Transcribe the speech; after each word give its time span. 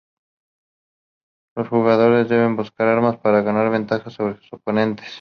Los 1.55 1.67
jugadores 1.67 2.27
deben 2.27 2.55
buscar 2.55 2.87
armas 2.87 3.19
para 3.19 3.43
ganar 3.43 3.69
ventaja 3.69 4.09
sobre 4.09 4.35
sus 4.37 4.53
oponentes. 4.53 5.05